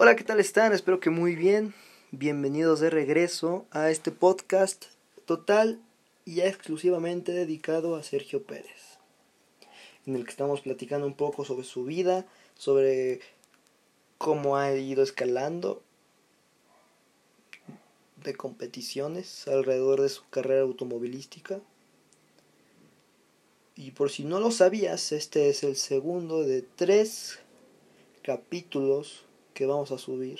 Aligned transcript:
Hola, 0.00 0.14
¿qué 0.14 0.22
tal 0.22 0.38
están? 0.38 0.72
Espero 0.72 1.00
que 1.00 1.10
muy 1.10 1.34
bien. 1.34 1.74
Bienvenidos 2.12 2.78
de 2.78 2.88
regreso 2.88 3.66
a 3.72 3.90
este 3.90 4.12
podcast 4.12 4.84
total 5.24 5.82
y 6.24 6.40
exclusivamente 6.42 7.32
dedicado 7.32 7.96
a 7.96 8.04
Sergio 8.04 8.44
Pérez, 8.44 9.00
en 10.06 10.14
el 10.14 10.22
que 10.22 10.30
estamos 10.30 10.60
platicando 10.60 11.04
un 11.04 11.14
poco 11.14 11.44
sobre 11.44 11.64
su 11.64 11.84
vida, 11.84 12.28
sobre 12.56 13.18
cómo 14.18 14.56
ha 14.56 14.72
ido 14.72 15.02
escalando 15.02 15.82
de 18.22 18.36
competiciones 18.36 19.48
alrededor 19.48 20.00
de 20.00 20.10
su 20.10 20.22
carrera 20.30 20.62
automovilística. 20.62 21.60
Y 23.74 23.90
por 23.90 24.12
si 24.12 24.22
no 24.22 24.38
lo 24.38 24.52
sabías, 24.52 25.10
este 25.10 25.48
es 25.48 25.64
el 25.64 25.74
segundo 25.74 26.44
de 26.44 26.62
tres 26.62 27.40
capítulos 28.22 29.24
que 29.58 29.66
vamos 29.66 29.90
a 29.90 29.98
subir. 29.98 30.38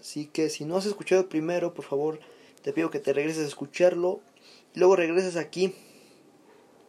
Así 0.00 0.24
que 0.24 0.48
si 0.48 0.64
no 0.64 0.78
has 0.78 0.86
escuchado 0.86 1.28
primero, 1.28 1.74
por 1.74 1.84
favor, 1.84 2.18
te 2.62 2.72
pido 2.72 2.88
que 2.88 2.98
te 2.98 3.12
regreses 3.12 3.44
a 3.44 3.48
escucharlo 3.48 4.20
y 4.74 4.78
luego 4.78 4.96
regreses 4.96 5.36
aquí 5.36 5.74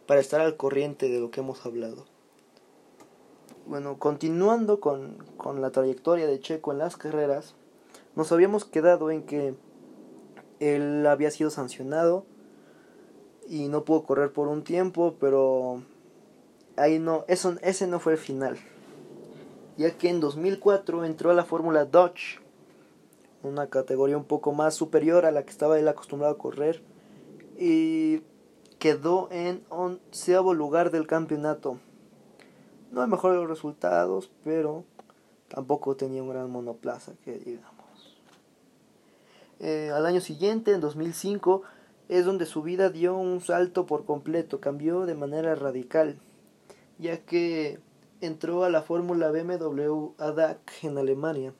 para 0.06 0.20
estar 0.20 0.40
al 0.40 0.56
corriente 0.56 1.10
de 1.10 1.20
lo 1.20 1.30
que 1.30 1.40
hemos 1.40 1.66
hablado. 1.66 2.06
Bueno, 3.66 3.98
continuando 3.98 4.80
con, 4.80 5.18
con 5.36 5.60
la 5.60 5.70
trayectoria 5.70 6.26
de 6.26 6.40
Checo 6.40 6.72
en 6.72 6.78
las 6.78 6.96
carreras, 6.96 7.56
nos 8.16 8.32
habíamos 8.32 8.64
quedado 8.64 9.10
en 9.10 9.24
que 9.24 9.52
él 10.60 11.06
había 11.06 11.30
sido 11.30 11.50
sancionado 11.50 12.24
y 13.46 13.68
no 13.68 13.84
pudo 13.84 14.04
correr 14.04 14.32
por 14.32 14.48
un 14.48 14.64
tiempo, 14.64 15.16
pero 15.20 15.82
ahí 16.76 16.98
no, 16.98 17.26
eso, 17.28 17.56
ese 17.60 17.86
no 17.86 18.00
fue 18.00 18.12
el 18.14 18.18
final 18.18 18.58
ya 19.76 19.96
que 19.96 20.08
en 20.08 20.20
2004 20.20 21.04
entró 21.04 21.30
a 21.30 21.34
la 21.34 21.44
Fórmula 21.44 21.84
Dodge, 21.84 22.40
una 23.42 23.68
categoría 23.68 24.16
un 24.16 24.24
poco 24.24 24.52
más 24.52 24.74
superior 24.74 25.24
a 25.24 25.30
la 25.30 25.44
que 25.44 25.50
estaba 25.50 25.78
él 25.78 25.88
acostumbrado 25.88 26.34
a 26.34 26.38
correr, 26.38 26.82
y 27.58 28.22
quedó 28.78 29.28
en 29.30 29.62
onceavo 29.68 30.54
lugar 30.54 30.90
del 30.90 31.06
campeonato. 31.06 31.78
No 32.90 33.02
el 33.02 33.08
mejor 33.08 33.32
de 33.32 33.38
los 33.38 33.48
resultados, 33.48 34.30
pero 34.44 34.84
tampoco 35.48 35.96
tenía 35.96 36.22
un 36.22 36.30
gran 36.30 36.50
monoplaza, 36.50 37.12
que 37.24 37.38
digamos. 37.38 38.18
Eh, 39.60 39.90
al 39.94 40.06
año 40.06 40.20
siguiente, 40.20 40.72
en 40.72 40.80
2005, 40.80 41.62
es 42.08 42.24
donde 42.24 42.46
su 42.46 42.62
vida 42.62 42.90
dio 42.90 43.16
un 43.16 43.40
salto 43.40 43.86
por 43.86 44.04
completo, 44.04 44.58
cambió 44.60 45.06
de 45.06 45.14
manera 45.14 45.54
radical, 45.54 46.16
ya 46.98 47.18
que 47.18 47.78
entró 48.20 48.64
a 48.64 48.70
la 48.70 48.82
Fórmula 48.82 49.30
BMW 49.30 50.14
ADAC 50.18 50.84
en 50.84 50.98
Alemania. 50.98 51.54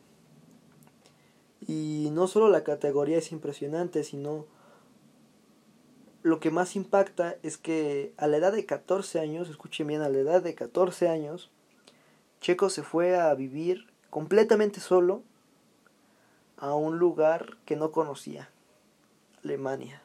Y 1.66 2.08
no 2.12 2.27
solo 2.27 2.48
la 2.48 2.64
categoría 2.64 3.19
es 3.19 3.33
impresionante, 3.33 4.05
sino 4.05 4.47
lo 6.22 6.41
que 6.41 6.50
más 6.50 6.77
impacta 6.77 7.36
es 7.42 7.56
que 7.56 8.12
a 8.16 8.27
la 8.27 8.36
edad 8.36 8.53
de 8.53 8.66
14 8.66 9.20
años, 9.20 9.48
escuchen 9.48 9.86
bien, 9.86 10.03
a 10.03 10.08
la 10.08 10.19
edad 10.19 10.42
de 10.42 10.55
14 10.55 11.08
años, 11.08 11.50
Checo 12.41 12.70
se 12.70 12.83
fue 12.83 13.19
a 13.19 13.34
vivir 13.34 13.86
completamente 14.11 14.81
solo 14.81 15.22
a 16.56 16.75
un 16.75 16.98
lugar 16.98 17.56
que 17.64 17.77
no 17.77 17.91
conocía, 17.91 18.50
Alemania. 19.44 20.03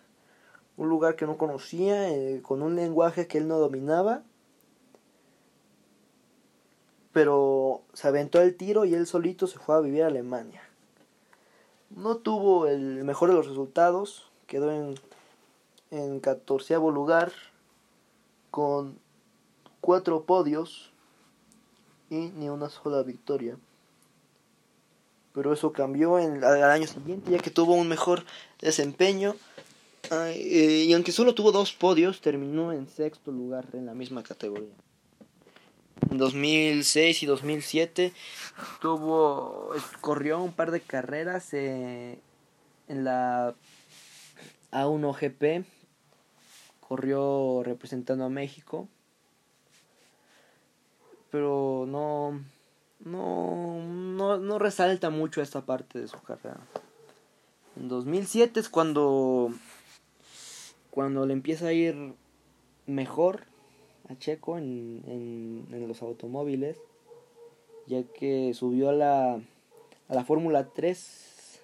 Un 0.77 0.89
lugar 0.89 1.15
que 1.15 1.25
no 1.25 1.37
conocía, 1.37 2.09
eh, 2.09 2.41
con 2.41 2.61
un 2.61 2.75
lenguaje 2.75 3.27
que 3.27 3.37
él 3.37 3.47
no 3.47 3.59
dominaba 3.59 4.23
pero 7.15 7.81
se 7.93 8.09
aventó 8.09 8.41
el 8.41 8.57
tiro 8.57 8.83
y 8.83 8.93
él 8.93 9.07
solito 9.07 9.47
se 9.47 9.57
fue 9.57 9.73
a 9.75 9.79
vivir 9.79 10.03
a 10.03 10.07
Alemania. 10.07 10.61
No 11.89 12.17
tuvo 12.17 12.67
el 12.67 13.05
mejor 13.05 13.29
de 13.29 13.35
los 13.35 13.47
resultados, 13.47 14.27
quedó 14.47 14.69
en, 14.69 14.95
en 15.91 16.19
14 16.19 16.75
lugar 16.75 17.31
con 18.51 18.99
cuatro 19.79 20.23
podios 20.23 20.91
y 22.09 22.17
ni 22.35 22.49
una 22.49 22.67
sola 22.67 23.01
victoria. 23.01 23.57
Pero 25.31 25.53
eso 25.53 25.71
cambió 25.71 26.19
en, 26.19 26.43
al 26.43 26.63
año 26.65 26.85
siguiente 26.85 27.31
ya 27.31 27.37
que 27.37 27.49
tuvo 27.49 27.75
un 27.75 27.87
mejor 27.87 28.25
desempeño. 28.59 29.37
Eh, 30.11 30.83
y 30.85 30.91
aunque 30.91 31.13
solo 31.13 31.33
tuvo 31.33 31.53
dos 31.53 31.71
podios, 31.71 32.19
terminó 32.19 32.73
en 32.73 32.89
sexto 32.89 33.31
lugar 33.31 33.67
en 33.71 33.85
la 33.85 33.93
misma 33.93 34.21
categoría. 34.21 34.84
En 36.09 36.17
2006 36.17 37.23
y 37.23 37.25
2007 37.25 38.13
tuvo 38.81 39.69
corrió 40.01 40.41
un 40.41 40.53
par 40.53 40.71
de 40.71 40.81
carreras 40.81 41.53
eh, 41.53 42.19
en 42.87 43.03
la 43.03 43.55
A1 44.71 45.15
GP 45.19 45.65
corrió 46.81 47.63
representando 47.63 48.25
a 48.25 48.29
México 48.29 48.87
pero 51.31 51.85
no 51.87 52.41
no, 52.99 53.81
no, 53.83 54.37
no 54.37 54.59
resalta 54.59 55.09
mucho 55.09 55.41
esta 55.41 55.65
parte 55.65 55.99
de 55.99 56.07
su 56.07 56.19
carrera. 56.21 56.59
En 57.75 57.87
2007 57.87 58.59
es 58.59 58.69
cuando 58.69 59.51
cuando 60.89 61.25
le 61.25 61.33
empieza 61.33 61.67
a 61.67 61.73
ir 61.73 62.15
mejor 62.85 63.43
a 64.09 64.17
Checo 64.17 64.57
en, 64.57 65.03
en, 65.71 65.87
los 65.87 66.01
automóviles, 66.01 66.81
ya 67.87 68.03
que 68.03 68.53
subió 68.53 68.89
a 68.89 68.93
la, 68.93 69.33
a 69.33 70.15
la 70.15 70.25
Fórmula 70.25 70.69
3, 70.73 71.61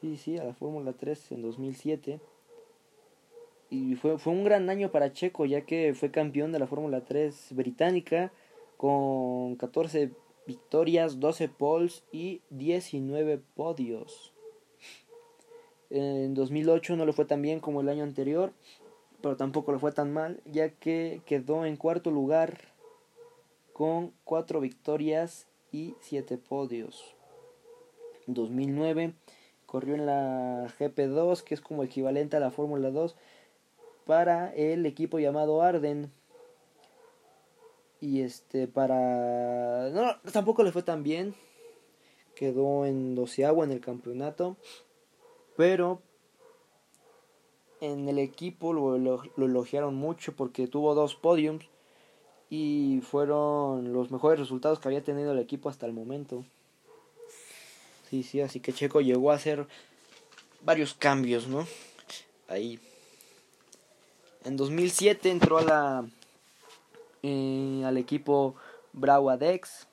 sí, 0.00 0.16
sí, 0.16 0.38
a 0.38 0.44
la 0.44 0.54
Fórmula 0.54 0.92
3 0.92 1.32
en 1.32 1.42
2007. 1.42 2.20
Y 3.70 3.94
fue, 3.94 4.18
fue 4.18 4.32
un 4.32 4.44
gran 4.44 4.68
año 4.68 4.90
para 4.90 5.12
Checo, 5.12 5.46
ya 5.46 5.62
que 5.62 5.94
fue 5.94 6.10
campeón 6.10 6.52
de 6.52 6.58
la 6.58 6.66
Fórmula 6.66 7.04
3 7.04 7.48
británica 7.52 8.32
con 8.76 9.56
14 9.56 10.10
victorias, 10.46 11.20
12 11.20 11.48
poles 11.48 12.02
y 12.10 12.40
19 12.50 13.40
podios. 13.54 14.32
En 15.90 16.34
2008 16.34 16.96
no 16.96 17.04
lo 17.04 17.12
fue 17.12 17.24
tan 17.24 17.42
bien 17.42 17.60
como 17.60 17.80
el 17.80 17.88
año 17.88 18.04
anterior, 18.04 18.52
pero 19.20 19.36
tampoco 19.36 19.72
le 19.72 19.78
fue 19.78 19.92
tan 19.92 20.12
mal, 20.12 20.40
ya 20.44 20.70
que 20.70 21.22
quedó 21.26 21.64
en 21.64 21.76
cuarto 21.76 22.10
lugar 22.10 22.58
con 23.72 24.12
cuatro 24.24 24.60
victorias 24.60 25.46
y 25.72 25.94
siete 26.00 26.38
podios. 26.38 27.14
En 28.26 28.34
2009 28.34 29.14
corrió 29.66 29.94
en 29.94 30.06
la 30.06 30.66
GP2, 30.78 31.42
que 31.42 31.54
es 31.54 31.60
como 31.60 31.84
equivalente 31.84 32.36
a 32.36 32.40
la 32.40 32.50
Fórmula 32.50 32.90
2, 32.90 33.16
para 34.04 34.52
el 34.54 34.84
equipo 34.86 35.18
llamado 35.18 35.62
Arden. 35.62 36.10
Y 38.00 38.22
este, 38.22 38.66
para. 38.66 39.90
No, 39.90 40.16
tampoco 40.32 40.62
le 40.62 40.72
fue 40.72 40.82
tan 40.82 41.02
bien. 41.02 41.34
Quedó 42.34 42.86
en 42.86 43.14
doceavo 43.14 43.62
en 43.62 43.70
el 43.70 43.80
campeonato. 43.80 44.56
Pero 45.56 46.02
en 47.80 48.08
el 48.08 48.18
equipo 48.18 48.72
lo, 48.72 48.98
lo, 48.98 49.22
elogiaron 49.36 49.94
mucho 49.94 50.34
porque 50.34 50.66
tuvo 50.66 50.94
dos 50.94 51.14
podiums 51.14 51.64
y 52.50 53.00
fueron 53.02 53.92
los 53.92 54.10
mejores 54.10 54.38
resultados 54.38 54.78
que 54.78 54.88
había 54.88 55.04
tenido 55.04 55.32
el 55.32 55.38
equipo 55.38 55.68
hasta 55.68 55.86
el 55.86 55.92
momento. 55.92 56.44
Sí, 58.08 58.22
sí, 58.22 58.40
así 58.40 58.60
que 58.60 58.72
Checo 58.72 59.00
llegó 59.00 59.30
a 59.30 59.36
hacer 59.36 59.66
varios 60.62 60.94
cambios, 60.94 61.46
¿no? 61.46 61.66
Ahí. 62.48 62.80
En 64.44 64.56
2007 64.56 65.30
entró 65.30 65.58
a 65.58 65.62
la 65.62 66.04
eh, 67.22 67.82
al 67.84 67.96
equipo 67.98 68.56
Bravo 68.92 69.30
Adex 69.30 69.86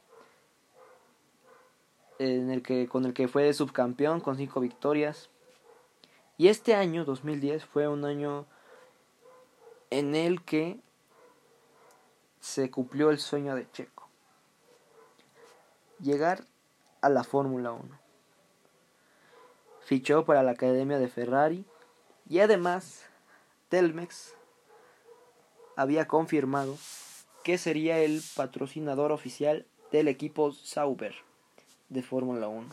en 2.20 2.50
el 2.50 2.64
que 2.64 2.88
con 2.88 3.06
el 3.06 3.14
que 3.14 3.28
fue 3.28 3.54
subcampeón 3.54 4.22
con 4.22 4.38
cinco 4.38 4.60
victorias. 4.60 5.30
Y 6.38 6.50
este 6.50 6.76
año, 6.76 7.04
2010, 7.04 7.66
fue 7.66 7.88
un 7.88 8.06
año 8.06 8.46
en 9.90 10.16
el 10.16 10.44
que 10.44 10.80
se 12.40 12.70
cumplió 12.70 13.10
el 13.10 13.18
sueño 13.18 13.56
de 13.56 13.70
Checo. 13.72 14.08
Llegar 16.00 16.44
a 17.02 17.10
la 17.10 17.24
Fórmula 17.24 17.72
1. 17.72 18.00
Fichó 19.82 20.26
para 20.26 20.44
la 20.44 20.52
Academia 20.52 21.00
de 21.00 21.08
Ferrari 21.08 21.66
y 22.30 22.40
además 22.40 23.06
Telmex 23.70 24.36
había 25.76 26.08
confirmado 26.08 26.78
que 27.44 27.58
sería 27.58 28.00
el 28.00 28.22
patrocinador 28.36 29.12
oficial 29.12 29.66
del 29.92 30.08
equipo 30.08 30.52
Sauber 30.52 31.16
de 31.90 32.04
Fórmula 32.04 32.48
1. 32.48 32.68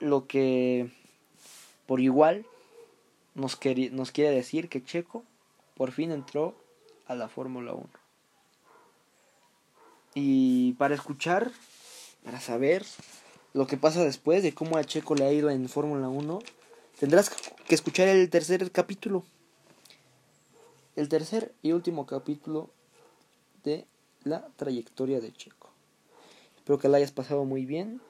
Lo 0.00 0.26
que 0.26 0.92
por 1.86 2.00
igual, 2.00 2.46
nos, 3.34 3.56
quiere 3.56 4.30
decir 4.30 4.68
que 4.68 4.84
Checo 4.84 5.24
por 5.76 5.92
fin 5.92 6.10
entró 6.10 6.54
a 7.06 7.14
la 7.14 7.28
Fórmula 7.28 7.72
1. 7.72 7.88
Y 10.14 10.72
para 10.74 10.94
escuchar 10.94 11.52
para 12.26 12.40
saber 12.40 12.84
lo 13.54 13.68
que 13.68 13.76
pasa 13.76 14.04
después 14.04 14.42
de 14.42 14.52
cómo 14.52 14.76
a 14.76 14.84
Checo 14.84 15.14
le 15.14 15.24
ha 15.24 15.32
ido 15.32 15.48
en 15.48 15.68
Fórmula 15.68 16.08
1, 16.08 16.40
tendrás 16.98 17.30
que 17.30 17.74
escuchar 17.74 18.08
el 18.08 18.28
tercer 18.28 18.72
capítulo. 18.72 19.24
El 20.96 21.08
tercer 21.08 21.54
y 21.62 21.70
último 21.70 22.04
capítulo 22.04 22.70
de 23.62 23.86
la 24.24 24.48
trayectoria 24.56 25.20
de 25.20 25.32
Checo. 25.32 25.70
Espero 26.56 26.78
que 26.78 26.88
la 26.88 26.96
hayas 26.96 27.12
pasado 27.12 27.44
muy 27.44 27.64
bien. 27.64 28.00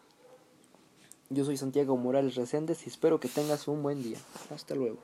Yo 1.29 1.45
soy 1.45 1.57
Santiago 1.57 1.97
Morales 1.97 2.37
Reséndez 2.37 2.87
y 2.87 2.91
espero 2.91 3.19
que 3.19 3.29
tengas 3.29 3.67
un 3.67 3.83
buen 3.83 4.03
día. 4.03 4.19
Hasta 4.55 4.75
luego. 4.75 4.99